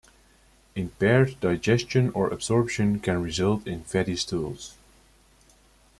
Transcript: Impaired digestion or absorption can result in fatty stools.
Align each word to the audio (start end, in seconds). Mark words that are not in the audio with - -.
Impaired 0.73 1.39
digestion 1.41 2.09
or 2.15 2.27
absorption 2.29 2.99
can 2.99 3.21
result 3.21 3.67
in 3.67 3.83
fatty 3.83 4.15
stools. 4.15 4.75